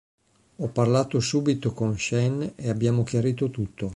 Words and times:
Ho 0.57 0.67
parlato 0.69 1.19
subito 1.19 1.73
con 1.73 1.95
Shane 1.95 2.53
e 2.55 2.69
abbiamo 2.69 3.03
chiarito 3.03 3.51
tutto. 3.51 3.89